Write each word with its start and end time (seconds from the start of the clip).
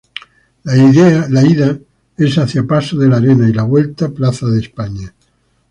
La 0.63 0.75
ida 1.45 1.77
es 2.17 2.35
hacia 2.39 2.63
Paso 2.63 2.97
de 2.97 3.07
la 3.07 3.17
Arena 3.17 3.47
y 3.47 3.53
la 3.53 3.61
vuelta 3.61 4.09
Plaza 4.09 4.47
España. 4.57 5.13